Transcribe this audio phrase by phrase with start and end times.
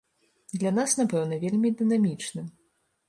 [0.59, 2.49] Для нас, напэўна, вельмі дынамічным.